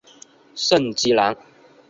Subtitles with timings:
[0.55, 1.37] 圣基兰。